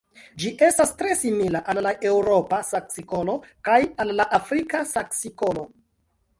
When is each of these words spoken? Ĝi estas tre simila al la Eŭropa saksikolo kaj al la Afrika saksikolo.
Ĝi 0.43 0.51
estas 0.67 0.93
tre 1.01 1.17
simila 1.19 1.61
al 1.73 1.81
la 1.89 1.91
Eŭropa 2.13 2.63
saksikolo 2.71 3.37
kaj 3.69 3.79
al 4.05 4.17
la 4.23 4.29
Afrika 4.41 4.85
saksikolo. 4.97 5.71